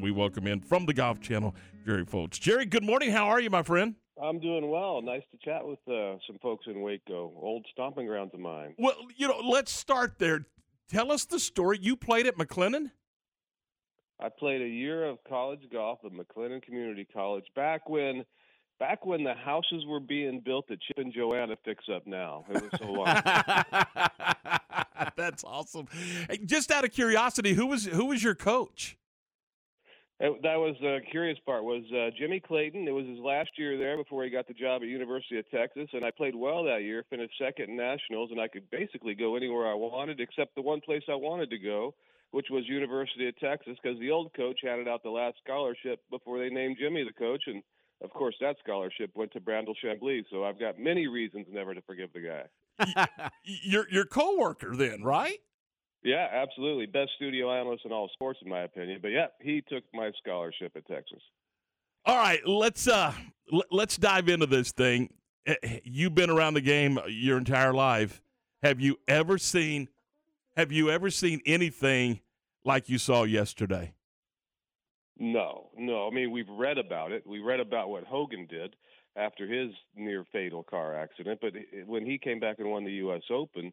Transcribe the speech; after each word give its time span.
and 0.00 0.04
we 0.04 0.10
welcome 0.10 0.46
in 0.46 0.60
from 0.60 0.86
the 0.86 0.94
Golf 0.94 1.20
Channel, 1.20 1.54
Jerry 1.84 2.06
Foltz. 2.06 2.40
Jerry, 2.40 2.64
good 2.64 2.82
morning. 2.82 3.10
How 3.10 3.26
are 3.26 3.38
you, 3.38 3.50
my 3.50 3.62
friend? 3.62 3.96
I'm 4.22 4.40
doing 4.40 4.70
well. 4.70 5.02
Nice 5.02 5.24
to 5.30 5.36
chat 5.44 5.62
with 5.62 5.78
uh, 5.86 6.16
some 6.26 6.38
folks 6.40 6.64
in 6.66 6.80
Waco, 6.80 7.30
old 7.36 7.66
stomping 7.70 8.06
grounds 8.06 8.30
of 8.32 8.40
mine. 8.40 8.74
Well, 8.78 8.94
you 9.16 9.28
know, 9.28 9.42
let's 9.44 9.70
start 9.70 10.18
there. 10.18 10.46
Tell 10.88 11.12
us 11.12 11.26
the 11.26 11.38
story. 11.38 11.78
You 11.82 11.96
played 11.96 12.26
at 12.26 12.38
McLennan? 12.38 12.92
I 14.18 14.30
played 14.30 14.62
a 14.62 14.68
year 14.68 15.04
of 15.04 15.18
college 15.28 15.68
golf 15.70 15.98
at 16.02 16.12
McLennan 16.12 16.62
Community 16.62 17.06
College 17.12 17.44
back 17.54 17.86
when 17.86 18.24
back 18.78 19.04
when 19.04 19.22
the 19.22 19.34
houses 19.34 19.84
were 19.86 20.00
being 20.00 20.40
built 20.40 20.66
that 20.68 20.80
Chip 20.80 20.96
and 20.96 21.12
Joanna 21.12 21.56
fix 21.62 21.84
up 21.94 22.06
now. 22.06 22.46
It 22.48 22.62
was 22.62 22.70
so 22.80 22.90
long. 22.90 23.06
That's 25.16 25.44
awesome. 25.44 25.88
Just 26.46 26.70
out 26.70 26.84
of 26.84 26.92
curiosity, 26.92 27.52
who 27.52 27.66
was 27.66 27.84
who 27.84 28.06
was 28.06 28.24
your 28.24 28.34
coach? 28.34 28.96
It, 30.22 30.42
that 30.42 30.56
was 30.56 30.76
the 30.82 30.98
curious 31.10 31.38
part 31.46 31.64
was 31.64 31.82
uh, 31.96 32.10
Jimmy 32.18 32.40
Clayton. 32.40 32.86
It 32.86 32.90
was 32.90 33.06
his 33.06 33.18
last 33.18 33.48
year 33.56 33.78
there 33.78 33.96
before 33.96 34.22
he 34.22 34.28
got 34.28 34.46
the 34.46 34.52
job 34.52 34.82
at 34.82 34.88
University 34.88 35.38
of 35.38 35.50
Texas, 35.50 35.88
and 35.94 36.04
I 36.04 36.10
played 36.10 36.34
well 36.34 36.62
that 36.64 36.82
year. 36.82 37.06
Finished 37.08 37.32
second 37.40 37.70
in 37.70 37.76
nationals, 37.76 38.30
and 38.30 38.38
I 38.38 38.46
could 38.46 38.70
basically 38.70 39.14
go 39.14 39.34
anywhere 39.34 39.66
I 39.66 39.72
wanted 39.72 40.20
except 40.20 40.54
the 40.54 40.60
one 40.60 40.82
place 40.82 41.02
I 41.08 41.14
wanted 41.14 41.48
to 41.50 41.58
go, 41.58 41.94
which 42.32 42.48
was 42.50 42.68
University 42.68 43.28
of 43.28 43.38
Texas, 43.38 43.78
because 43.82 43.98
the 43.98 44.10
old 44.10 44.34
coach 44.34 44.60
handed 44.62 44.88
out 44.88 45.02
the 45.02 45.08
last 45.08 45.36
scholarship 45.42 46.02
before 46.10 46.38
they 46.38 46.50
named 46.50 46.76
Jimmy 46.78 47.02
the 47.02 47.14
coach, 47.14 47.44
and 47.46 47.62
of 48.04 48.10
course 48.10 48.34
that 48.42 48.56
scholarship 48.62 49.10
went 49.14 49.32
to 49.32 49.40
Brandel 49.40 49.74
Chamblee. 49.82 50.24
So 50.30 50.44
I've 50.44 50.60
got 50.60 50.78
many 50.78 51.06
reasons 51.06 51.46
never 51.50 51.72
to 51.72 51.80
forgive 51.80 52.10
the 52.12 52.20
guy. 52.20 53.30
your 53.42 53.88
your 53.88 54.04
coworker, 54.04 54.76
then, 54.76 55.02
right? 55.02 55.38
Yeah, 56.02 56.26
absolutely. 56.32 56.86
Best 56.86 57.10
studio 57.16 57.52
analyst 57.52 57.84
in 57.84 57.92
all 57.92 58.08
sports, 58.12 58.38
in 58.42 58.48
my 58.48 58.62
opinion. 58.62 59.00
But 59.02 59.08
yeah, 59.08 59.26
he 59.40 59.62
took 59.68 59.84
my 59.92 60.10
scholarship 60.18 60.72
at 60.76 60.86
Texas. 60.86 61.20
All 62.06 62.16
right, 62.16 62.40
let's 62.46 62.88
uh 62.88 63.12
l- 63.52 63.64
let's 63.70 63.98
dive 63.98 64.28
into 64.28 64.46
this 64.46 64.72
thing. 64.72 65.12
Eh, 65.46 65.54
eh, 65.62 65.80
you've 65.84 66.14
been 66.14 66.30
around 66.30 66.54
the 66.54 66.62
game 66.62 66.98
your 67.08 67.36
entire 67.36 67.74
life. 67.74 68.22
Have 68.62 68.80
you 68.80 68.98
ever 69.06 69.36
seen 69.36 69.88
have 70.56 70.72
you 70.72 70.90
ever 70.90 71.10
seen 71.10 71.40
anything 71.44 72.20
like 72.64 72.88
you 72.88 72.98
saw 72.98 73.24
yesterday? 73.24 73.94
No, 75.18 75.68
no. 75.76 76.08
I 76.08 76.14
mean, 76.14 76.30
we've 76.30 76.48
read 76.48 76.78
about 76.78 77.12
it. 77.12 77.26
We 77.26 77.40
read 77.40 77.60
about 77.60 77.90
what 77.90 78.04
Hogan 78.04 78.46
did 78.48 78.74
after 79.16 79.46
his 79.46 79.70
near 79.94 80.24
fatal 80.32 80.62
car 80.62 80.96
accident, 80.96 81.40
but 81.42 81.52
when 81.86 82.06
he 82.06 82.16
came 82.16 82.40
back 82.40 82.58
and 82.58 82.70
won 82.70 82.84
the 82.84 82.92
U.S. 82.92 83.22
Open, 83.30 83.72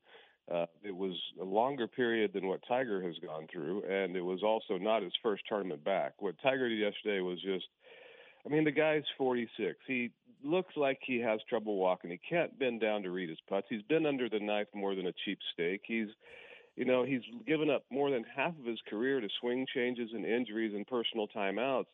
uh, 0.53 0.65
it 0.83 0.95
was 0.95 1.13
a 1.41 1.43
longer 1.43 1.87
period 1.87 2.31
than 2.33 2.47
what 2.47 2.61
Tiger 2.67 3.01
has 3.01 3.15
gone 3.25 3.47
through, 3.51 3.83
and 3.83 4.15
it 4.15 4.21
was 4.21 4.43
also 4.43 4.77
not 4.77 5.03
his 5.03 5.11
first 5.21 5.43
tournament 5.47 5.83
back. 5.83 6.13
What 6.19 6.35
Tiger 6.41 6.69
did 6.69 6.79
yesterday 6.79 7.19
was 7.19 7.41
just, 7.41 7.65
I 8.45 8.49
mean, 8.49 8.63
the 8.63 8.71
guy's 8.71 9.03
46. 9.17 9.77
He 9.85 10.11
looks 10.43 10.77
like 10.77 10.99
he 11.05 11.19
has 11.19 11.41
trouble 11.49 11.75
walking. 11.75 12.11
He 12.11 12.19
can't 12.29 12.57
bend 12.57 12.79
down 12.79 13.03
to 13.03 13.11
read 13.11 13.29
his 13.29 13.39
putts. 13.49 13.67
He's 13.69 13.81
been 13.83 14.05
under 14.05 14.29
the 14.29 14.39
knife 14.39 14.67
more 14.73 14.95
than 14.95 15.07
a 15.07 15.13
cheap 15.25 15.39
steak. 15.53 15.81
He's, 15.85 16.07
you 16.77 16.85
know, 16.85 17.03
he's 17.03 17.23
given 17.45 17.69
up 17.69 17.83
more 17.89 18.09
than 18.09 18.23
half 18.33 18.57
of 18.57 18.65
his 18.65 18.79
career 18.89 19.19
to 19.19 19.27
swing 19.41 19.65
changes 19.75 20.11
and 20.13 20.25
injuries 20.25 20.73
and 20.73 20.87
personal 20.87 21.27
timeouts, 21.27 21.87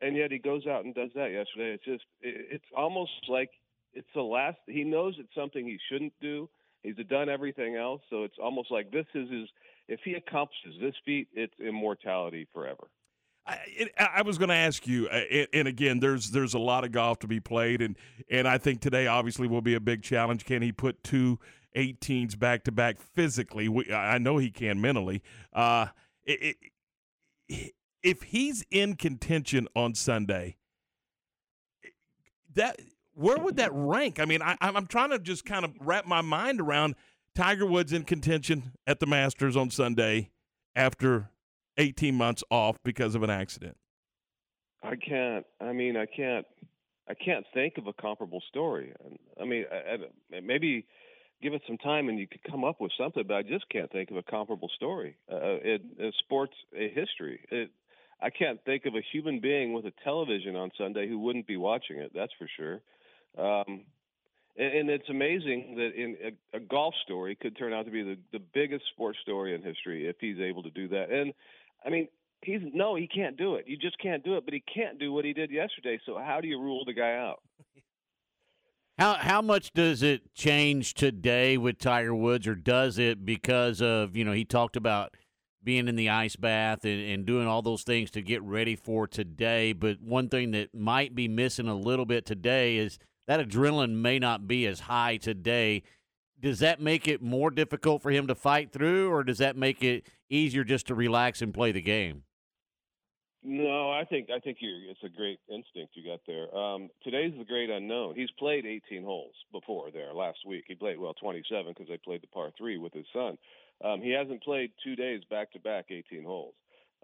and 0.00 0.16
yet 0.16 0.32
he 0.32 0.38
goes 0.38 0.66
out 0.66 0.84
and 0.84 0.92
does 0.92 1.10
that 1.14 1.30
yesterday. 1.30 1.74
It's 1.74 1.84
just, 1.84 2.04
it's 2.20 2.64
almost 2.76 3.12
like 3.28 3.50
it's 3.94 4.08
the 4.12 4.22
last. 4.22 4.58
He 4.66 4.82
knows 4.82 5.14
it's 5.18 5.34
something 5.36 5.64
he 5.64 5.78
shouldn't 5.88 6.14
do 6.20 6.48
He's 6.82 6.96
done 7.08 7.28
everything 7.28 7.76
else, 7.76 8.02
so 8.10 8.24
it's 8.24 8.36
almost 8.42 8.70
like 8.70 8.90
this 8.90 9.06
is 9.14 9.30
his. 9.30 9.48
If 9.88 10.00
he 10.04 10.14
accomplishes 10.14 10.80
this 10.80 10.94
feat, 11.04 11.28
it's 11.32 11.54
immortality 11.60 12.48
forever. 12.52 12.88
I, 13.46 13.58
it, 13.66 13.92
I 13.98 14.22
was 14.22 14.38
going 14.38 14.50
to 14.50 14.54
ask 14.54 14.86
you, 14.86 15.08
uh, 15.08 15.46
and 15.52 15.66
again, 15.66 16.00
there's 16.00 16.30
there's 16.30 16.54
a 16.54 16.58
lot 16.58 16.84
of 16.84 16.92
golf 16.92 17.20
to 17.20 17.28
be 17.28 17.40
played, 17.40 17.82
and 17.82 17.96
and 18.30 18.46
I 18.46 18.58
think 18.58 18.80
today 18.80 19.06
obviously 19.06 19.48
will 19.48 19.62
be 19.62 19.74
a 19.74 19.80
big 19.80 20.02
challenge. 20.02 20.44
Can 20.44 20.62
he 20.62 20.72
put 20.72 21.02
two 21.02 21.38
18s 21.76 22.38
back 22.38 22.64
to 22.64 22.72
back 22.72 22.98
physically? 23.00 23.68
We, 23.68 23.92
I 23.92 24.18
know 24.18 24.38
he 24.38 24.50
can 24.50 24.80
mentally. 24.80 25.22
Uh, 25.52 25.86
it, 26.24 26.56
it, 27.48 27.72
if 28.02 28.22
he's 28.22 28.64
in 28.70 28.96
contention 28.96 29.68
on 29.74 29.94
Sunday, 29.94 30.56
that 32.54 32.80
where 33.14 33.38
would 33.38 33.56
that 33.56 33.70
rank? 33.72 34.20
I 34.20 34.24
mean, 34.24 34.42
I, 34.42 34.56
I'm 34.60 34.86
trying 34.86 35.10
to 35.10 35.18
just 35.18 35.44
kind 35.44 35.64
of 35.64 35.72
wrap 35.80 36.06
my 36.06 36.20
mind 36.20 36.60
around 36.60 36.94
Tiger 37.34 37.66
Woods 37.66 37.92
in 37.92 38.04
contention 38.04 38.72
at 38.86 39.00
the 39.00 39.06
Masters 39.06 39.56
on 39.56 39.70
Sunday 39.70 40.30
after 40.74 41.30
18 41.78 42.14
months 42.14 42.42
off 42.50 42.76
because 42.82 43.14
of 43.14 43.22
an 43.22 43.30
accident. 43.30 43.76
I 44.82 44.96
can't. 44.96 45.46
I 45.60 45.72
mean, 45.72 45.96
I 45.96 46.06
can't. 46.06 46.46
I 47.08 47.14
can't 47.14 47.44
think 47.52 47.78
of 47.78 47.88
a 47.88 47.92
comparable 47.92 48.42
story. 48.48 48.92
I 49.40 49.44
mean, 49.44 49.64
I, 49.70 50.36
I, 50.36 50.40
maybe 50.40 50.86
give 51.42 51.52
it 51.52 51.62
some 51.66 51.76
time 51.78 52.08
and 52.08 52.18
you 52.18 52.28
could 52.28 52.42
come 52.48 52.64
up 52.64 52.80
with 52.80 52.92
something, 52.96 53.24
but 53.26 53.34
I 53.34 53.42
just 53.42 53.68
can't 53.70 53.90
think 53.90 54.10
of 54.12 54.16
a 54.16 54.22
comparable 54.22 54.70
story 54.76 55.16
uh, 55.30 55.58
in, 55.64 55.80
in 55.98 56.12
sports 56.20 56.54
history. 56.72 57.40
It, 57.50 57.70
I 58.22 58.30
can't 58.30 58.64
think 58.64 58.86
of 58.86 58.94
a 58.94 59.02
human 59.12 59.40
being 59.40 59.72
with 59.72 59.84
a 59.84 59.92
television 60.04 60.54
on 60.54 60.70
Sunday 60.78 61.08
who 61.08 61.18
wouldn't 61.18 61.48
be 61.48 61.56
watching 61.56 61.98
it. 61.98 62.12
That's 62.14 62.32
for 62.38 62.48
sure. 62.56 62.80
Um, 63.38 63.84
and, 64.56 64.74
and, 64.74 64.90
it's 64.90 65.08
amazing 65.08 65.76
that 65.76 65.94
in 65.94 66.16
a, 66.22 66.56
a, 66.56 66.60
golf 66.60 66.94
story 67.02 67.34
could 67.34 67.56
turn 67.56 67.72
out 67.72 67.86
to 67.86 67.90
be 67.90 68.02
the, 68.02 68.18
the 68.32 68.44
biggest 68.52 68.84
sports 68.92 69.18
story 69.22 69.54
in 69.54 69.62
history 69.62 70.06
if 70.06 70.16
he's 70.20 70.38
able 70.38 70.62
to 70.62 70.70
do 70.70 70.88
that. 70.88 71.10
And 71.10 71.32
I 71.84 71.88
mean, 71.88 72.08
he's 72.42 72.60
no, 72.74 72.94
he 72.94 73.06
can't 73.06 73.36
do 73.36 73.54
it. 73.54 73.64
You 73.66 73.76
just 73.76 73.98
can't 73.98 74.22
do 74.22 74.36
it. 74.36 74.44
But 74.44 74.54
he 74.54 74.62
can't 74.72 74.98
do 74.98 75.12
what 75.12 75.24
he 75.24 75.32
did 75.32 75.50
yesterday. 75.50 75.98
So 76.04 76.18
how 76.18 76.40
do 76.40 76.48
you 76.48 76.60
rule 76.60 76.84
the 76.84 76.92
guy 76.92 77.14
out? 77.14 77.40
How 78.98 79.14
how 79.14 79.40
much 79.40 79.72
does 79.72 80.02
it 80.02 80.34
change 80.34 80.92
today 80.92 81.56
with 81.56 81.78
Tiger 81.78 82.14
Woods, 82.14 82.46
or 82.46 82.54
does 82.54 82.98
it 82.98 83.24
because 83.24 83.80
of 83.80 84.14
you 84.14 84.22
know 84.22 84.32
he 84.32 84.44
talked 84.44 84.76
about 84.76 85.16
being 85.64 85.88
in 85.88 85.96
the 85.96 86.10
ice 86.10 86.36
bath 86.36 86.84
and, 86.84 87.02
and 87.02 87.24
doing 87.24 87.46
all 87.46 87.62
those 87.62 87.84
things 87.84 88.10
to 88.10 88.20
get 88.20 88.42
ready 88.42 88.76
for 88.76 89.08
today? 89.08 89.72
But 89.72 90.02
one 90.02 90.28
thing 90.28 90.50
that 90.50 90.74
might 90.74 91.14
be 91.14 91.26
missing 91.26 91.68
a 91.68 91.74
little 91.74 92.04
bit 92.04 92.26
today 92.26 92.76
is 92.76 92.98
that 93.32 93.48
adrenaline 93.48 93.94
may 93.94 94.18
not 94.18 94.46
be 94.46 94.66
as 94.66 94.80
high 94.80 95.16
today. 95.16 95.82
Does 96.38 96.58
that 96.58 96.82
make 96.82 97.08
it 97.08 97.22
more 97.22 97.50
difficult 97.50 98.02
for 98.02 98.10
him 98.10 98.26
to 98.26 98.34
fight 98.34 98.72
through, 98.72 99.10
or 99.10 99.24
does 99.24 99.38
that 99.38 99.56
make 99.56 99.82
it 99.82 100.06
easier 100.28 100.64
just 100.64 100.88
to 100.88 100.94
relax 100.94 101.40
and 101.40 101.54
play 101.54 101.72
the 101.72 101.80
game? 101.80 102.24
No, 103.42 103.90
I 103.90 104.04
think 104.04 104.28
I 104.30 104.38
think 104.38 104.58
it's 104.60 105.02
a 105.02 105.08
great 105.08 105.40
instinct 105.48 105.96
you 105.96 106.04
got 106.08 106.20
there. 106.26 106.54
Um, 106.54 106.90
today's 107.02 107.32
the 107.36 107.44
great 107.44 107.70
unknown. 107.70 108.14
He's 108.14 108.30
played 108.38 108.66
18 108.66 109.02
holes 109.02 109.34
before 109.50 109.90
there 109.90 110.12
last 110.12 110.38
week. 110.46 110.64
He 110.68 110.74
played 110.74 110.98
well 110.98 111.14
27 111.14 111.72
because 111.72 111.88
they 111.88 111.98
played 112.04 112.22
the 112.22 112.28
par 112.28 112.50
three 112.56 112.76
with 112.76 112.92
his 112.92 113.06
son. 113.14 113.38
Um, 113.82 114.00
he 114.02 114.10
hasn't 114.10 114.44
played 114.44 114.72
two 114.84 114.94
days 114.94 115.22
back 115.30 115.50
to 115.52 115.58
back 115.58 115.86
18 115.88 116.22
holes. 116.22 116.54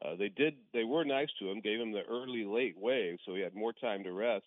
Uh, 0.04 0.14
they 0.14 0.28
did. 0.28 0.54
They 0.74 0.84
were 0.84 1.04
nice 1.04 1.30
to 1.40 1.50
him, 1.50 1.60
gave 1.60 1.80
him 1.80 1.90
the 1.90 2.04
early 2.08 2.44
late 2.44 2.76
wave, 2.78 3.16
so 3.24 3.34
he 3.34 3.40
had 3.40 3.54
more 3.54 3.72
time 3.72 4.04
to 4.04 4.12
rest. 4.12 4.44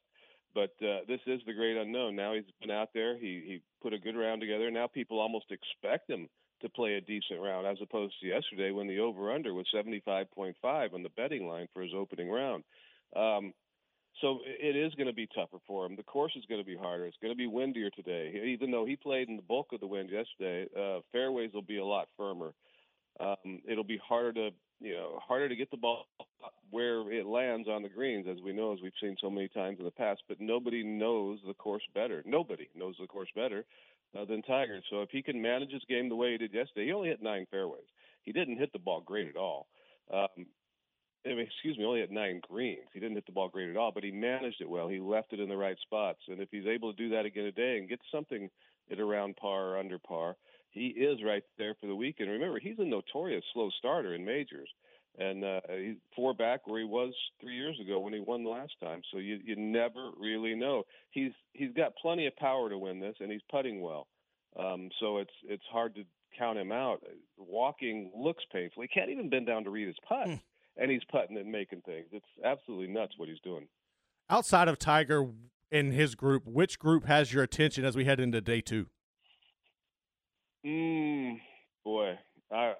But 0.53 0.71
uh, 0.81 0.99
this 1.07 1.21
is 1.27 1.41
the 1.45 1.53
great 1.53 1.77
unknown. 1.77 2.15
Now 2.15 2.33
he's 2.33 2.43
been 2.59 2.71
out 2.71 2.89
there. 2.93 3.17
He 3.17 3.41
he 3.45 3.61
put 3.81 3.93
a 3.93 3.99
good 3.99 4.15
round 4.15 4.41
together. 4.41 4.69
Now 4.69 4.87
people 4.87 5.19
almost 5.19 5.45
expect 5.51 6.09
him 6.09 6.27
to 6.61 6.69
play 6.69 6.95
a 6.95 7.01
decent 7.01 7.41
round, 7.41 7.65
as 7.65 7.77
opposed 7.81 8.13
to 8.21 8.27
yesterday 8.27 8.71
when 8.71 8.87
the 8.87 8.99
over 8.99 9.31
under 9.31 9.53
was 9.53 9.65
75.5 9.73 10.93
on 10.93 11.03
the 11.03 11.09
betting 11.17 11.47
line 11.47 11.67
for 11.73 11.81
his 11.81 11.91
opening 11.95 12.29
round. 12.29 12.63
Um, 13.15 13.53
so 14.19 14.39
it 14.45 14.75
is 14.75 14.93
going 14.95 15.07
to 15.07 15.13
be 15.13 15.27
tougher 15.33 15.57
for 15.65 15.85
him. 15.85 15.95
The 15.95 16.03
course 16.03 16.33
is 16.35 16.43
going 16.47 16.61
to 16.61 16.65
be 16.65 16.75
harder. 16.75 17.05
It's 17.05 17.17
going 17.21 17.33
to 17.33 17.37
be 17.37 17.47
windier 17.47 17.89
today. 17.89 18.39
Even 18.45 18.69
though 18.69 18.85
he 18.85 18.95
played 18.95 19.29
in 19.29 19.37
the 19.37 19.41
bulk 19.41 19.67
of 19.73 19.79
the 19.79 19.87
wind 19.87 20.09
yesterday, 20.09 20.67
uh, 20.77 20.99
fairways 21.11 21.51
will 21.53 21.61
be 21.61 21.77
a 21.77 21.85
lot 21.85 22.07
firmer. 22.17 22.53
Um, 23.19 23.61
it'll 23.67 23.83
be 23.83 23.99
harder 24.05 24.33
to 24.33 24.49
you 24.79 24.93
know 24.93 25.19
harder 25.25 25.49
to 25.49 25.55
get 25.55 25.71
the 25.71 25.77
ball 25.77 26.05
where 26.71 27.11
it 27.11 27.25
lands 27.25 27.67
on 27.67 27.83
the 27.83 27.89
greens, 27.89 28.25
as 28.29 28.41
we 28.43 28.53
know, 28.53 28.73
as 28.73 28.79
we've 28.81 28.91
seen 28.99 29.15
so 29.21 29.29
many 29.29 29.47
times 29.49 29.77
in 29.79 29.85
the 29.85 29.91
past. 29.91 30.21
But 30.27 30.41
nobody 30.41 30.83
knows 30.83 31.39
the 31.45 31.53
course 31.53 31.83
better. 31.93 32.23
Nobody 32.25 32.69
knows 32.75 32.95
the 32.99 33.07
course 33.07 33.29
better 33.35 33.65
uh, 34.17 34.25
than 34.25 34.41
Tiger. 34.41 34.79
So 34.89 35.01
if 35.01 35.09
he 35.11 35.21
can 35.21 35.41
manage 35.41 35.71
his 35.71 35.83
game 35.87 36.09
the 36.09 36.15
way 36.15 36.31
he 36.31 36.37
did 36.37 36.53
yesterday, 36.53 36.85
he 36.85 36.93
only 36.93 37.09
hit 37.09 37.21
nine 37.21 37.45
fairways. 37.51 37.87
He 38.23 38.31
didn't 38.31 38.57
hit 38.57 38.71
the 38.73 38.79
ball 38.79 39.01
great 39.01 39.27
at 39.27 39.35
all. 39.35 39.67
Um, 40.11 40.45
excuse 41.23 41.77
me, 41.77 41.85
only 41.85 42.01
had 42.01 42.11
nine 42.11 42.41
greens. 42.47 42.87
He 42.93 42.99
didn't 42.99 43.15
hit 43.15 43.25
the 43.25 43.31
ball 43.31 43.49
great 43.49 43.69
at 43.69 43.77
all, 43.77 43.91
but 43.91 44.03
he 44.03 44.11
managed 44.11 44.61
it 44.61 44.69
well. 44.69 44.87
He 44.87 44.99
left 44.99 45.33
it 45.33 45.39
in 45.39 45.49
the 45.49 45.57
right 45.57 45.77
spots, 45.81 46.19
and 46.27 46.39
if 46.39 46.49
he's 46.51 46.65
able 46.65 46.91
to 46.91 46.97
do 46.97 47.09
that 47.09 47.25
again 47.25 47.43
today 47.43 47.77
and 47.77 47.89
get 47.89 47.99
something 48.11 48.49
at 48.91 48.99
around 48.99 49.37
par 49.37 49.69
or 49.69 49.77
under 49.77 49.99
par, 49.99 50.35
he 50.71 50.87
is 50.87 51.19
right 51.23 51.43
there 51.57 51.75
for 51.79 51.87
the 51.87 51.95
weekend. 51.95 52.29
Remember, 52.29 52.59
he's 52.59 52.79
a 52.79 52.85
notorious 52.85 53.43
slow 53.53 53.69
starter 53.77 54.15
in 54.15 54.25
majors, 54.25 54.69
and 55.17 55.43
uh, 55.43 55.61
he's 55.77 55.97
four 56.15 56.33
back 56.33 56.65
where 56.65 56.79
he 56.79 56.85
was 56.85 57.13
three 57.41 57.55
years 57.55 57.77
ago 57.81 57.99
when 57.99 58.13
he 58.13 58.19
won 58.19 58.43
the 58.43 58.49
last 58.49 58.73
time. 58.81 59.01
So 59.11 59.19
you 59.19 59.39
you 59.43 59.55
never 59.55 60.11
really 60.19 60.55
know. 60.55 60.83
He's 61.11 61.31
he's 61.53 61.73
got 61.73 61.95
plenty 61.95 62.27
of 62.27 62.35
power 62.37 62.69
to 62.69 62.77
win 62.77 62.99
this, 62.99 63.15
and 63.19 63.31
he's 63.31 63.41
putting 63.49 63.81
well. 63.81 64.07
Um, 64.57 64.89
so 64.99 65.17
it's 65.17 65.33
it's 65.47 65.63
hard 65.71 65.95
to 65.95 66.03
count 66.37 66.57
him 66.57 66.71
out. 66.71 67.03
Walking 67.37 68.11
looks 68.15 68.43
painful. 68.51 68.83
He 68.83 68.87
can't 68.87 69.09
even 69.09 69.29
bend 69.29 69.47
down 69.47 69.63
to 69.65 69.69
read 69.69 69.87
his 69.87 69.97
putt. 70.07 70.27
Hmm. 70.27 70.35
and 70.77 70.89
he's 70.89 71.03
putting 71.11 71.37
and 71.37 71.51
making 71.51 71.81
things. 71.81 72.07
It's 72.11 72.25
absolutely 72.43 72.87
nuts 72.87 73.13
what 73.17 73.27
he's 73.27 73.39
doing. 73.41 73.67
Outside 74.29 74.67
of 74.67 74.79
Tiger 74.79 75.27
and 75.71 75.93
his 75.93 76.15
group, 76.15 76.47
which 76.47 76.79
group 76.79 77.05
has 77.05 77.33
your 77.33 77.43
attention 77.43 77.83
as 77.83 77.95
we 77.95 78.05
head 78.05 78.19
into 78.19 78.39
day 78.39 78.61
two? 78.61 78.87
Mm, 80.65 81.39
boy, 81.83 82.17
I 82.51 82.73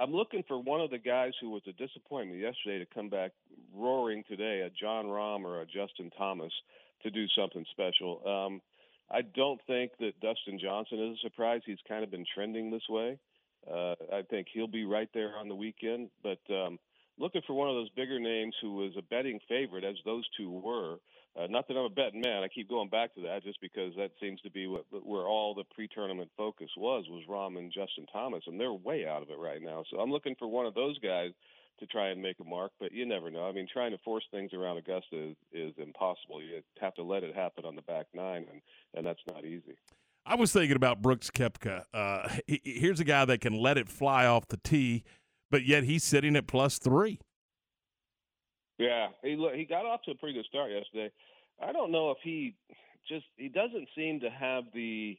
I'm 0.00 0.12
looking 0.12 0.42
for 0.48 0.58
one 0.58 0.80
of 0.80 0.90
the 0.90 0.98
guys 0.98 1.32
who 1.42 1.50
was 1.50 1.60
a 1.68 1.72
disappointment 1.72 2.40
yesterday 2.40 2.78
to 2.78 2.86
come 2.94 3.10
back 3.10 3.32
roaring 3.76 4.24
today, 4.26 4.62
a 4.62 4.70
Jon 4.70 5.04
Rahm 5.04 5.44
or 5.44 5.60
a 5.60 5.66
Justin 5.66 6.10
Thomas, 6.16 6.52
to 7.02 7.10
do 7.10 7.26
something 7.36 7.66
special. 7.70 8.22
Um, 8.26 8.62
I 9.10 9.20
don't 9.20 9.60
think 9.66 9.92
that 10.00 10.18
Dustin 10.22 10.58
Johnson 10.58 11.10
is 11.10 11.18
a 11.18 11.28
surprise. 11.28 11.60
He's 11.66 11.76
kind 11.86 12.02
of 12.02 12.10
been 12.10 12.24
trending 12.34 12.70
this 12.70 12.88
way. 12.88 13.18
Uh, 13.70 13.94
I 14.10 14.22
think 14.30 14.46
he'll 14.50 14.66
be 14.66 14.86
right 14.86 15.08
there 15.12 15.36
on 15.36 15.48
the 15.48 15.54
weekend, 15.54 16.08
but 16.22 16.40
um, 16.48 16.78
looking 17.18 17.42
for 17.46 17.52
one 17.52 17.68
of 17.68 17.74
those 17.74 17.90
bigger 17.90 18.18
names 18.18 18.54
who 18.62 18.76
was 18.76 18.92
a 18.96 19.02
betting 19.02 19.38
favorite, 19.50 19.84
as 19.84 19.96
those 20.06 20.24
two 20.34 20.50
were. 20.50 20.96
Uh, 21.38 21.46
not 21.46 21.68
that 21.68 21.76
I'm 21.76 21.84
a 21.84 21.88
betting 21.88 22.20
man. 22.20 22.42
I 22.42 22.48
keep 22.48 22.68
going 22.68 22.88
back 22.88 23.14
to 23.14 23.22
that 23.22 23.44
just 23.44 23.60
because 23.60 23.94
that 23.96 24.10
seems 24.20 24.40
to 24.40 24.50
be 24.50 24.66
what, 24.66 24.84
where 24.90 25.22
all 25.22 25.54
the 25.54 25.64
pre-tournament 25.74 26.30
focus 26.36 26.70
was 26.76 27.04
was 27.08 27.22
Rahm 27.28 27.56
and 27.56 27.72
Justin 27.72 28.06
Thomas, 28.12 28.42
and 28.46 28.58
they're 28.58 28.72
way 28.72 29.06
out 29.06 29.22
of 29.22 29.30
it 29.30 29.38
right 29.38 29.62
now. 29.62 29.84
So 29.90 30.00
I'm 30.00 30.10
looking 30.10 30.34
for 30.38 30.48
one 30.48 30.66
of 30.66 30.74
those 30.74 30.98
guys 30.98 31.30
to 31.78 31.86
try 31.86 32.08
and 32.08 32.20
make 32.20 32.36
a 32.40 32.44
mark, 32.44 32.72
but 32.80 32.92
you 32.92 33.06
never 33.06 33.30
know. 33.30 33.48
I 33.48 33.52
mean, 33.52 33.66
trying 33.72 33.92
to 33.92 33.98
force 33.98 34.24
things 34.30 34.52
around 34.52 34.76
Augusta 34.78 35.30
is, 35.30 35.36
is 35.52 35.74
impossible. 35.78 36.42
You 36.42 36.62
have 36.80 36.94
to 36.94 37.02
let 37.02 37.22
it 37.22 37.34
happen 37.34 37.64
on 37.64 37.76
the 37.76 37.82
back 37.82 38.06
nine, 38.12 38.46
and 38.50 38.60
and 38.94 39.06
that's 39.06 39.22
not 39.26 39.44
easy. 39.44 39.76
I 40.26 40.34
was 40.34 40.52
thinking 40.52 40.76
about 40.76 41.00
Brooks 41.00 41.30
Koepka. 41.30 41.84
Uh, 41.94 42.28
he, 42.46 42.60
here's 42.64 43.00
a 43.00 43.04
guy 43.04 43.24
that 43.24 43.40
can 43.40 43.54
let 43.54 43.78
it 43.78 43.88
fly 43.88 44.26
off 44.26 44.48
the 44.48 44.58
tee, 44.58 45.04
but 45.50 45.64
yet 45.64 45.84
he's 45.84 46.04
sitting 46.04 46.36
at 46.36 46.46
plus 46.46 46.78
three. 46.78 47.20
Yeah, 48.80 49.08
he 49.22 49.36
he 49.54 49.66
got 49.66 49.84
off 49.84 50.02
to 50.04 50.12
a 50.12 50.14
pretty 50.14 50.34
good 50.34 50.46
start 50.46 50.70
yesterday. 50.72 51.12
I 51.62 51.70
don't 51.70 51.92
know 51.92 52.10
if 52.12 52.16
he 52.22 52.54
just 53.06 53.26
he 53.36 53.50
doesn't 53.50 53.88
seem 53.94 54.20
to 54.20 54.30
have 54.30 54.64
the 54.72 55.18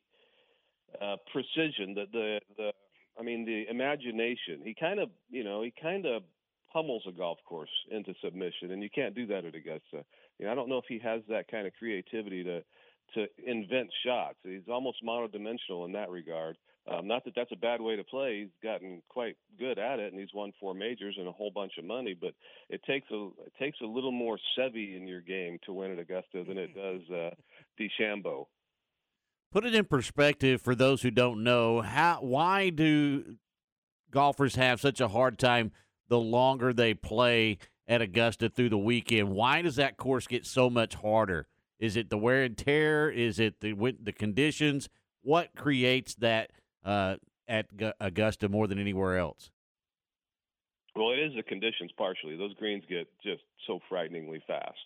uh, 1.00 1.18
precision 1.32 1.94
that 1.94 2.12
the 2.12 2.40
the 2.58 2.72
I 3.20 3.22
mean 3.22 3.46
the 3.46 3.70
imagination. 3.70 4.62
He 4.64 4.74
kind 4.74 5.00
of 5.00 5.10
you 5.30 5.44
know 5.44 5.62
he 5.62 5.72
kind 5.80 6.08
of 6.08 6.24
pummels 6.74 7.04
a 7.08 7.12
golf 7.12 7.38
course 7.46 7.70
into 7.92 8.16
submission, 8.24 8.72
and 8.72 8.82
you 8.82 8.90
can't 8.90 9.14
do 9.14 9.28
that 9.28 9.46
at 9.46 9.54
Augusta. 9.54 10.04
You 10.40 10.46
know, 10.46 10.52
I 10.52 10.56
don't 10.56 10.68
know 10.68 10.80
if 10.80 10.86
he 10.88 10.98
has 11.04 11.22
that 11.30 11.52
kind 11.52 11.68
of 11.68 11.74
creativity 11.78 12.44
to 12.44 12.64
to 13.14 13.28
invent 13.46 13.90
shots. 14.04 14.38
He's 14.44 14.68
almost 14.72 15.06
monodimensional 15.06 15.86
in 15.86 15.92
that 15.92 16.10
regard. 16.10 16.58
Um, 16.90 17.08
not 17.08 17.24
that 17.26 17.34
that's 17.36 17.52
a 17.52 17.58
bad 17.58 17.80
way 17.80 17.96
to 17.96 18.04
play. 18.04 18.40
He's 18.42 18.50
gotten 18.64 19.04
quite 19.08 19.38
good 19.60 19.78
at 19.78 20.00
it, 20.00 20.12
and 20.12 20.20
he's 20.20 20.34
won 20.34 20.52
four 20.60 20.74
majors 20.74 21.16
and 21.18 21.28
a 21.28 21.32
whole 21.32 21.52
bunch 21.52 21.74
of 21.78 21.86
money. 21.86 22.16
But 22.20 22.34
it 22.70 22.82
takes 22.88 23.10
a 23.12 23.30
it 23.46 23.54
takes 23.60 23.78
a 23.82 23.86
little 23.86 24.12
more 24.12 24.40
Seve 24.58 24.98
in 24.98 25.08
your 25.08 25.22
game 25.22 25.60
to 25.66 25.74
win 25.74 25.92
at 25.92 26.00
Augusta 26.00 26.44
than 26.44 26.58
it 26.58 26.74
does 26.74 27.02
uh, 27.12 27.30
DeChambeau. 27.80 28.48
Put 29.52 29.66
it 29.66 29.76
in 29.76 29.86
perspective 29.86 30.62
for 30.62 30.74
those 30.74 31.02
who 31.04 31.12
don't 31.12 31.44
know. 31.44 31.82
How 31.82 32.18
why 32.22 32.70
do 32.70 33.36
golfers 34.10 34.56
have 34.56 34.82
such 34.82 35.00
a 35.00 35.10
hard 35.10 35.38
time 35.38 35.72
the 36.08 36.20
longer 36.20 36.74
they 36.74 36.96
play 36.96 37.60
at 37.88 38.02
Augusta 38.02 38.50
through 38.50 38.70
the 38.70 38.78
weekend? 38.78 39.30
Why 39.30 39.62
does 39.62 39.76
that 39.76 39.98
course 39.98 40.26
get 40.26 40.48
so 40.48 40.68
much 40.68 40.96
harder? 40.96 41.48
Is 41.80 41.96
it 41.96 42.10
the 42.10 42.18
wear 42.18 42.44
and 42.44 42.58
tear? 42.58 43.12
Is 43.12 43.40
it 43.40 43.60
the 43.60 43.76
the 44.02 44.14
conditions? 44.14 44.90
What 45.22 45.50
creates 45.56 46.16
that 46.16 46.50
uh, 46.86 47.16
at 47.48 47.68
Augusta 48.00 48.50
more 48.50 48.68
than 48.68 48.80
anywhere 48.80 49.18
else? 49.18 49.52
Well, 50.96 51.12
it 51.12 51.20
is 51.20 51.34
the 51.36 51.44
conditions 51.44 51.92
partially. 51.98 52.36
Those 52.36 52.54
greens 52.56 52.84
get 52.90 53.08
just 53.24 53.44
so 53.66 53.80
frighteningly 53.90 54.44
fast. 54.46 54.80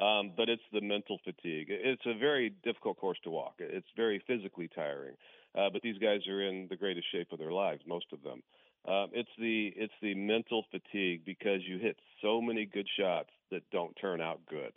Um, 0.00 0.32
but 0.36 0.48
it's 0.48 0.62
the 0.72 0.80
mental 0.80 1.18
fatigue. 1.24 1.66
It's 1.68 2.06
a 2.06 2.16
very 2.16 2.54
difficult 2.62 2.98
course 2.98 3.18
to 3.24 3.30
walk. 3.30 3.54
It's 3.58 3.88
very 3.96 4.22
physically 4.26 4.68
tiring. 4.74 5.16
Uh, 5.58 5.68
but 5.72 5.82
these 5.82 5.98
guys 5.98 6.20
are 6.28 6.42
in 6.42 6.68
the 6.70 6.76
greatest 6.76 7.06
shape 7.10 7.32
of 7.32 7.38
their 7.38 7.52
lives, 7.52 7.82
most 7.86 8.06
of 8.12 8.22
them. 8.22 8.42
Um, 8.86 9.08
it's 9.12 9.28
the 9.38 9.72
it's 9.76 9.92
the 10.00 10.14
mental 10.14 10.64
fatigue 10.70 11.22
because 11.26 11.60
you 11.66 11.78
hit 11.78 11.96
so 12.22 12.40
many 12.40 12.64
good 12.64 12.86
shots 12.98 13.28
that 13.50 13.62
don't 13.70 13.92
turn 14.00 14.22
out 14.22 14.40
good 14.48 14.72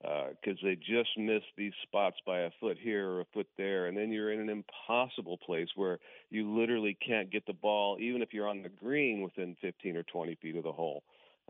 because 0.00 0.58
uh, 0.62 0.66
they 0.66 0.76
just 0.76 1.10
miss 1.18 1.42
these 1.56 1.72
spots 1.82 2.16
by 2.26 2.40
a 2.40 2.50
foot 2.58 2.78
here 2.80 3.08
or 3.08 3.20
a 3.20 3.26
foot 3.34 3.46
there, 3.58 3.86
and 3.86 3.96
then 3.96 4.10
you're 4.10 4.32
in 4.32 4.40
an 4.40 4.48
impossible 4.48 5.38
place 5.38 5.68
where 5.76 5.98
you 6.30 6.50
literally 6.50 6.96
can't 7.06 7.30
get 7.30 7.44
the 7.46 7.52
ball, 7.52 7.98
even 8.00 8.22
if 8.22 8.32
you're 8.32 8.48
on 8.48 8.62
the 8.62 8.68
green 8.68 9.20
within 9.20 9.56
15 9.60 9.96
or 9.96 10.02
20 10.04 10.36
feet 10.36 10.56
of 10.56 10.64
the 10.64 10.72
hole. 10.72 11.02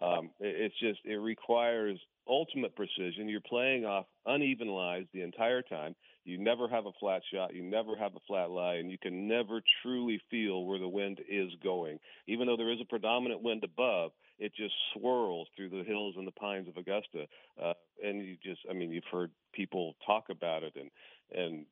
Um, 0.03 0.31
it, 0.41 0.57
it's 0.57 0.81
just 0.81 1.01
it 1.05 1.19
requires 1.19 1.99
ultimate 2.27 2.75
precision. 2.75 3.29
You're 3.29 3.41
playing 3.41 3.85
off 3.85 4.07
uneven 4.27 4.69
lies 4.69 5.05
the 5.13 5.23
entire 5.23 5.63
time. 5.63 5.95
You 6.25 6.39
never 6.39 6.69
have 6.69 6.87
a 6.87 6.93
flat 7.01 7.23
shot. 7.33 7.55
You 7.55 7.63
never 7.63 7.97
have 7.97 8.15
a 8.15 8.21
flat 8.27 8.51
lie, 8.51 8.75
and 8.75 8.91
you 8.91 8.99
can 8.99 9.27
never 9.27 9.63
truly 9.83 10.21
feel 10.31 10.65
where 10.65 10.79
the 10.79 10.89
wind 10.89 11.21
is 11.29 11.51
going. 11.63 11.99
Even 12.27 12.47
though 12.47 12.57
there 12.57 12.73
is 12.73 12.81
a 12.81 12.85
predominant 12.85 13.43
wind 13.43 13.65
above, 13.65 14.13
it 14.39 14.53
just 14.55 14.75
swirls 14.95 15.49
through 15.57 15.71
the 15.71 15.85
hills 15.85 16.15
and 16.17 16.27
the 16.27 16.33
pines 16.33 16.69
of 16.69 16.77
Augusta. 16.77 17.27
Uh, 17.63 17.73
and 18.05 18.25
you 18.25 18.37
just, 18.43 18.61
I 18.69 18.75
mean, 18.75 18.91
you've 18.91 19.05
heard 19.11 19.31
people 19.53 19.95
talk 20.07 20.25
about 20.31 20.63
it 20.63 20.75
and 20.77 20.91
and 21.33 21.65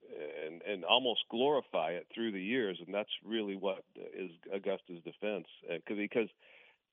and 0.46 0.62
and 0.62 0.84
almost 0.84 1.20
glorify 1.30 1.90
it 1.90 2.06
through 2.14 2.32
the 2.32 2.42
years, 2.42 2.78
and 2.84 2.94
that's 2.94 3.10
really 3.24 3.56
what 3.56 3.84
is 3.96 4.30
Augusta's 4.54 5.02
defense, 5.04 5.46
uh, 5.70 5.78
because 5.86 6.28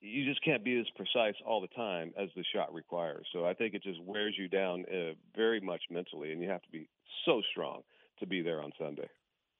you 0.01 0.25
just 0.25 0.43
can't 0.43 0.63
be 0.63 0.79
as 0.79 0.85
precise 0.95 1.35
all 1.45 1.61
the 1.61 1.67
time 1.67 2.13
as 2.17 2.29
the 2.35 2.43
shot 2.53 2.73
requires. 2.73 3.25
So 3.33 3.45
I 3.45 3.53
think 3.53 3.73
it 3.73 3.83
just 3.83 4.01
wears 4.03 4.35
you 4.37 4.47
down 4.47 4.85
uh, 4.91 5.13
very 5.35 5.59
much 5.59 5.81
mentally, 5.89 6.31
and 6.31 6.41
you 6.41 6.49
have 6.49 6.61
to 6.61 6.71
be 6.71 6.87
so 7.25 7.41
strong 7.51 7.81
to 8.19 8.27
be 8.27 8.41
there 8.41 8.61
on 8.61 8.71
Sunday. 8.79 9.09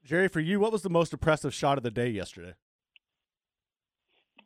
Jerry, 0.03 0.27
for 0.27 0.39
you, 0.39 0.59
what 0.59 0.71
was 0.71 0.83
the 0.83 0.89
most 0.89 1.13
impressive 1.13 1.53
shot 1.53 1.77
of 1.77 1.83
the 1.83 1.91
day 1.91 2.09
yesterday? 2.09 2.53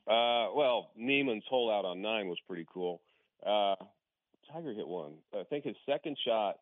Uh, 0.07 0.50
well, 0.56 0.89
Niemann's 1.00 1.44
hole 1.50 1.71
out 1.71 1.86
on 1.86 2.01
nine 2.01 2.27
was 2.27 2.39
pretty 2.47 2.65
cool. 2.74 3.01
Uh, 3.45 3.75
Tiger 4.51 4.74
hit 4.74 4.88
one. 4.88 5.13
I 5.38 5.44
think 5.44 5.65
his 5.65 5.75
second 5.85 6.18
shot, 6.25 6.57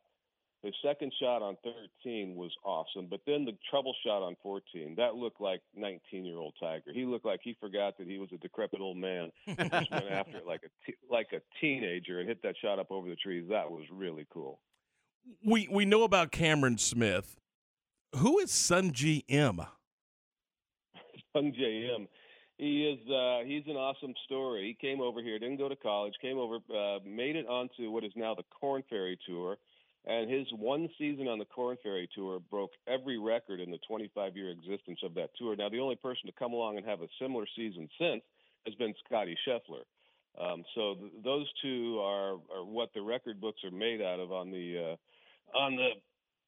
his 0.68 0.76
second 0.86 1.14
shot 1.20 1.42
on 1.42 1.56
13 2.04 2.36
was 2.36 2.52
awesome, 2.66 3.08
but 3.10 3.22
then 3.26 3.46
the 3.46 3.54
trouble 3.70 3.96
shot 4.06 4.22
on 4.22 4.36
14, 4.44 4.96
that 4.98 5.16
looked 5.16 5.40
like 5.40 5.62
19-year-old 5.80 6.54
Tiger. 6.60 6.92
He 6.94 7.06
looked 7.06 7.26
like 7.26 7.40
he 7.42 7.56
forgot 7.60 7.98
that 7.98 8.08
he 8.08 8.18
was 8.18 8.30
a 8.34 8.38
decrepit 8.38 8.82
old 8.82 8.98
man 8.98 9.32
and 9.48 9.72
just 9.72 9.92
went 9.92 10.06
after 10.12 10.38
it 10.38 10.46
like 10.46 10.62
a 10.64 10.92
like 11.10 11.28
a 11.32 11.40
teenager 11.62 12.20
and 12.20 12.28
hit 12.28 12.44
that 12.44 12.56
shot 12.62 12.80
up 12.80 12.92
over 12.92 13.08
the 13.08 13.16
trees. 13.16 13.46
That 13.50 13.72
was 13.72 13.86
really 13.92 14.28
cool. 14.32 14.60
We 15.46 15.70
we 15.72 15.86
know 15.86 16.04
about 16.04 16.32
Cameron 16.32 16.78
Smith. 16.78 17.38
Who 18.18 18.40
is 18.40 18.52
Sungjae 18.52 19.24
Im? 19.30 19.62
Sungjae 21.36 21.96
Im 21.96 22.08
he 22.58 22.86
is 22.86 23.00
uh, 23.10 23.40
he's 23.46 23.64
an 23.68 23.76
awesome 23.76 24.14
story. 24.26 24.68
He 24.68 24.88
came 24.88 25.00
over 25.00 25.22
here, 25.22 25.38
didn't 25.38 25.58
go 25.58 25.70
to 25.70 25.76
college, 25.76 26.14
came 26.22 26.38
over, 26.38 26.58
uh, 26.76 27.00
made 27.06 27.36
it 27.36 27.48
onto 27.48 27.92
what 27.92 28.04
is 28.04 28.12
now 28.16 28.34
the 28.34 28.44
Korn 28.60 28.84
Ferry 28.90 29.18
Tour, 29.28 29.58
and 30.08 30.30
his 30.30 30.48
one 30.58 30.90
season 30.98 31.28
on 31.28 31.38
the 31.38 31.46
Korn 31.46 31.78
Ferry 31.84 32.10
Tour 32.16 32.40
broke 32.50 32.72
every 32.88 33.20
record 33.20 33.60
in 33.60 33.70
the 33.72 33.80
25 33.88 34.36
year 34.36 34.50
existence 34.50 35.00
of 35.04 35.14
that 35.16 35.30
tour. 35.38 35.56
Now, 35.56 35.70
the 35.70 35.80
only 35.80 35.96
person 35.96 36.28
to 36.28 36.32
come 36.32 36.54
along 36.54 36.78
and 36.78 36.86
have 36.86 37.02
a 37.02 37.08
similar 37.22 37.46
season 37.56 37.90
since 38.00 38.24
has 38.66 38.76
been 38.76 38.94
Scotty 39.06 39.38
Scheffler. 39.48 39.84
Um, 40.40 40.64
so 40.76 40.96
th- 40.96 41.12
those 41.24 41.48
two 41.62 42.00
are, 42.00 42.34
are 42.34 42.64
what 42.64 42.90
the 42.94 43.02
record 43.02 43.42
books 43.42 43.62
are 43.64 43.72
made 43.72 44.02
out 44.02 44.20
of 44.20 44.32
on 44.32 44.52
the 44.52 44.96
uh, 44.96 45.58
on 45.58 45.76
the 45.76 45.90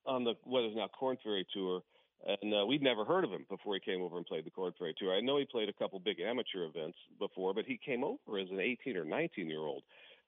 on 0.05 0.23
the 0.23 0.33
what 0.43 0.63
is 0.63 0.75
now 0.75 0.87
Korn 0.97 1.17
Ferry 1.23 1.45
Tour 1.53 1.81
and 2.27 2.53
uh, 2.53 2.65
we'd 2.65 2.81
never 2.81 3.05
heard 3.05 3.23
of 3.23 3.31
him 3.31 3.45
before 3.49 3.75
he 3.75 3.79
came 3.79 4.01
over 4.01 4.17
and 4.17 4.25
played 4.25 4.45
the 4.45 4.51
Korn 4.51 4.73
Ferry 4.77 4.93
Tour. 4.97 5.15
I 5.15 5.21
know 5.21 5.37
he 5.37 5.45
played 5.45 5.69
a 5.69 5.73
couple 5.73 5.99
big 5.99 6.19
amateur 6.19 6.65
events 6.65 6.97
before, 7.17 7.53
but 7.53 7.65
he 7.65 7.79
came 7.83 8.03
over 8.03 8.37
as 8.39 8.49
an 8.51 8.59
18 8.59 8.97
or 8.97 9.05
19 9.05 9.49
year 9.49 9.59
old. 9.59 9.83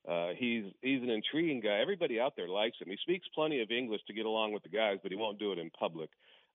Uh, 0.08 0.29
he's 0.36 0.65
he's 0.81 1.01
an 1.03 1.10
intriguing 1.10 1.62
guy. 1.62 1.79
Everybody 1.79 2.20
out 2.20 2.34
there 2.36 2.48
likes 2.48 2.77
him. 2.79 2.89
He 2.89 2.98
speaks 3.01 3.27
plenty 3.36 3.62
of 3.62 3.70
English 3.70 4.01
to 4.08 4.13
get 4.13 4.25
along 4.25 4.53
with 4.53 4.63
the 4.63 4.70
guys, 4.70 4.98
but 5.03 5.12
he 5.12 5.17
won't 5.17 5.39
do 5.39 5.51
it 5.51 5.60
in 5.60 5.70
public. 5.72 6.10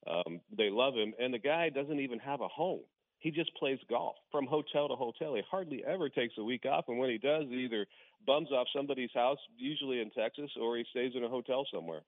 Um, 0.07 0.41
they 0.57 0.71
love 0.71 0.95
him, 0.95 1.15
and 1.19 1.33
the 1.33 1.39
guy 1.39 1.69
doesn't 1.69 2.01
even 2.01 2.19
have 2.19 2.41
a 2.41 2.49
home. 2.49 2.81
He 3.19 3.31
just 3.31 3.55
plays 3.57 3.79
golf 3.89 4.17
from 4.31 4.47
hotel 4.47 4.89
to 4.89 4.95
hotel. 4.95 5.35
He 5.35 5.43
hardly 5.51 5.83
ever 5.85 6.09
takes 6.09 6.35
a 6.39 6.45
week 6.45 6.65
off, 6.67 6.85
and 6.89 6.99
when 6.99 7.11
he 7.11 7.19
does, 7.19 7.45
he 7.49 7.65
either 7.65 7.87
bums 8.27 8.53
off 8.53 8.67
somebody's 8.75 9.11
house, 9.15 9.39
usually 9.57 10.01
in 10.01 10.11
Texas, 10.11 10.51
or 10.61 10.77
he 10.77 10.85
stays 10.91 11.13
in 11.15 11.25
a 11.25 11.29
hotel 11.29 11.67
somewhere. 11.73 12.03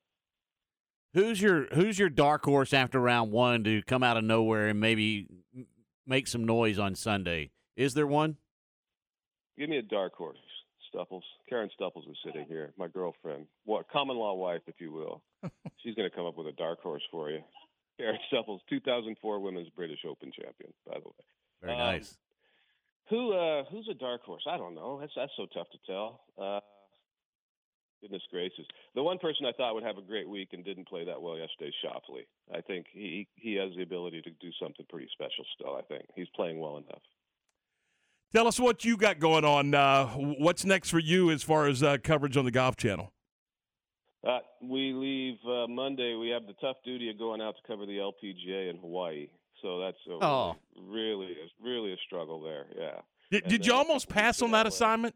Who's 1.13 1.41
your 1.41 1.67
Who's 1.73 1.97
your 1.97 2.09
dark 2.09 2.45
horse 2.45 2.73
after 2.73 2.99
round 2.99 3.31
one 3.31 3.63
to 3.63 3.81
come 3.81 4.03
out 4.03 4.17
of 4.17 4.23
nowhere 4.23 4.67
and 4.67 4.79
maybe 4.79 5.27
make 6.05 6.27
some 6.27 6.43
noise 6.43 6.77
on 6.77 6.95
Sunday? 6.95 7.49
Is 7.75 7.93
there 7.95 8.07
one? 8.07 8.37
Give 9.57 9.69
me 9.69 9.77
a 9.77 9.81
dark 9.81 10.13
horse, 10.13 10.37
Karen 11.49 11.69
Stupples 11.73 12.05
is 12.09 12.17
sitting 12.25 12.45
here, 12.47 12.73
my 12.77 12.87
girlfriend, 12.87 13.45
what 13.65 13.89
common 13.89 14.17
law 14.17 14.33
wife, 14.35 14.61
if 14.67 14.75
you 14.79 14.91
will. 14.91 15.21
She's 15.83 15.95
going 15.95 16.09
to 16.09 16.15
come 16.15 16.25
up 16.25 16.37
with 16.37 16.47
a 16.47 16.53
dark 16.53 16.81
horse 16.81 17.03
for 17.11 17.29
you. 17.29 17.41
Karen 17.97 18.17
Stupples, 18.27 18.61
2004 18.69 19.39
Women's 19.39 19.69
British 19.69 19.99
Open 20.07 20.31
champion, 20.31 20.73
by 20.87 20.99
the 20.99 21.07
way. 21.07 21.25
Very 21.61 21.73
um, 21.73 21.79
nice. 21.79 22.17
Who 23.09 23.33
uh, 23.33 23.63
who's 23.71 23.87
a 23.89 23.95
dark 23.95 24.21
horse? 24.23 24.43
I 24.47 24.57
don't 24.57 24.75
know. 24.75 24.99
That's 24.99 25.11
that's 25.15 25.31
so 25.35 25.47
tough 25.53 25.67
to 25.71 25.77
tell. 25.87 26.21
Uh, 26.37 26.59
goodness 28.01 28.21
gracious, 28.31 28.65
the 28.95 29.03
one 29.03 29.17
person 29.17 29.45
I 29.45 29.51
thought 29.51 29.73
would 29.73 29.83
have 29.83 29.97
a 29.97 30.01
great 30.01 30.29
week 30.29 30.49
and 30.53 30.63
didn't 30.63 30.87
play 30.87 31.03
that 31.05 31.21
well 31.21 31.37
yesterday, 31.37 31.71
Schauffele. 31.83 32.25
I 32.53 32.61
think 32.61 32.85
he 32.91 33.27
he 33.35 33.55
has 33.55 33.71
the 33.75 33.83
ability 33.83 34.21
to 34.21 34.29
do 34.39 34.51
something 34.61 34.85
pretty 34.89 35.09
special. 35.11 35.43
Still, 35.55 35.75
I 35.75 35.81
think 35.81 36.05
he's 36.15 36.29
playing 36.35 36.59
well 36.59 36.77
enough. 36.77 37.01
Tell 38.33 38.47
us 38.47 38.59
what 38.59 38.85
you 38.85 38.95
got 38.95 39.19
going 39.19 39.43
on. 39.43 39.73
Uh, 39.73 40.07
what's 40.07 40.63
next 40.63 40.89
for 40.91 40.99
you 40.99 41.31
as 41.31 41.41
far 41.41 41.65
as 41.67 41.81
uh, 41.81 41.97
coverage 42.03 42.37
on 42.37 42.45
the 42.45 42.51
Golf 42.51 42.75
Channel? 42.75 43.11
Uh, 44.27 44.39
we 44.61 44.93
leave 44.93 45.37
uh, 45.49 45.65
Monday. 45.67 46.13
We 46.15 46.29
have 46.29 46.45
the 46.45 46.53
tough 46.61 46.77
duty 46.85 47.09
of 47.09 47.17
going 47.17 47.41
out 47.41 47.55
to 47.55 47.61
cover 47.67 47.85
the 47.85 47.97
LPGA 47.97 48.69
in 48.69 48.77
Hawaii. 48.77 49.27
So 49.61 49.79
that's 49.79 49.97
a 50.07 50.23
Oh. 50.23 50.55
really, 50.77 51.25
really, 51.27 51.35
really 51.63 51.93
a 51.93 51.97
struggle 52.05 52.41
there. 52.41 52.65
Yeah. 52.77 53.01
Did, 53.31 53.47
did 53.47 53.65
you 53.65 53.73
almost 53.73 54.09
pass 54.09 54.41
on 54.41 54.51
that 54.51 54.65
LA. 54.65 54.69
assignment? 54.69 55.15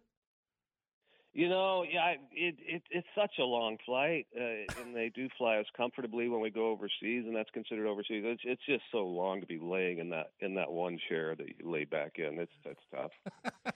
You 1.35 1.49
know, 1.49 1.83
yeah, 1.83 2.13
it, 2.31 2.55
it 2.59 2.83
it's 2.91 3.07
such 3.15 3.39
a 3.39 3.43
long 3.43 3.77
flight, 3.87 4.27
uh, 4.39 4.81
and 4.81 4.95
they 4.95 5.11
do 5.15 5.27
fly 5.35 5.57
us 5.57 5.65
comfortably 5.75 6.29
when 6.29 6.41
we 6.41 6.51
go 6.51 6.69
overseas, 6.69 7.25
and 7.25 7.35
that's 7.35 7.49
considered 7.49 7.87
overseas. 7.87 8.21
It's 8.23 8.43
it's 8.45 8.61
just 8.67 8.83
so 8.91 8.99
long 8.99 9.41
to 9.41 9.47
be 9.47 9.57
laying 9.57 9.97
in 9.97 10.11
that 10.11 10.31
in 10.41 10.53
that 10.55 10.71
one 10.71 10.99
chair 11.09 11.35
that 11.35 11.47
you 11.47 11.55
lay 11.71 11.85
back 11.85 12.19
in. 12.19 12.37
It's 12.37 12.51
that's 12.63 12.79
tough. 12.93 13.73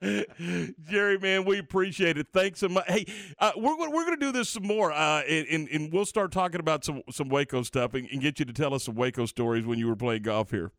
Jerry, 0.88 1.18
man, 1.18 1.44
we 1.44 1.58
appreciate 1.58 2.18
it. 2.18 2.28
Thanks 2.32 2.60
so 2.60 2.68
much. 2.68 2.84
Hey, 2.86 3.06
uh, 3.40 3.50
we're 3.56 3.76
we're 3.76 4.04
going 4.04 4.18
to 4.18 4.26
do 4.26 4.30
this 4.30 4.50
some 4.50 4.66
more, 4.66 4.92
uh, 4.92 5.22
and 5.22 5.68
and 5.68 5.92
we'll 5.92 6.06
start 6.06 6.30
talking 6.30 6.60
about 6.60 6.84
some 6.84 7.02
some 7.10 7.28
Waco 7.28 7.64
stuff 7.64 7.94
and, 7.94 8.08
and 8.12 8.20
get 8.20 8.38
you 8.38 8.44
to 8.44 8.52
tell 8.52 8.74
us 8.74 8.84
some 8.84 8.94
Waco 8.94 9.26
stories 9.26 9.66
when 9.66 9.80
you 9.80 9.88
were 9.88 9.96
playing 9.96 10.22
golf 10.22 10.52
here. 10.52 10.70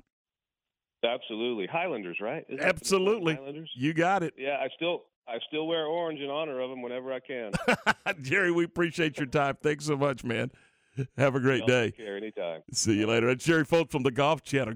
Absolutely, 1.06 1.68
Highlanders, 1.68 2.18
right? 2.22 2.46
Isn't 2.50 2.64
Absolutely. 2.64 3.36
Highlanders. 3.36 3.70
You 3.76 3.94
got 3.94 4.24
it, 4.24 4.34
Yeah, 4.38 4.58
I 4.62 4.68
still 4.76 5.04
I 5.28 5.38
still 5.48 5.68
wear 5.68 5.86
orange 5.86 6.20
in 6.20 6.30
honor 6.30 6.60
of 6.60 6.70
them 6.70 6.82
whenever 6.82 7.12
I 7.14 7.20
can. 7.20 7.52
Jerry. 8.22 8.52
We 8.52 8.64
appreciate 8.66 9.18
your 9.18 9.26
time. 9.28 9.58
Thanks 9.62 9.86
so 9.86 9.98
much, 9.98 10.24
man. 10.24 10.52
Have 11.18 11.36
a 11.36 11.40
great 11.40 11.66
day. 11.66 11.92
Care 11.92 12.16
anytime. 12.16 12.62
See 12.72 12.94
you 12.94 13.08
later. 13.08 13.28
That's 13.28 13.44
Jerry 13.44 13.66
Foltz 13.66 13.92
from 13.92 14.04
the 14.04 14.12
Golf 14.12 14.44
Channel. 14.44 14.74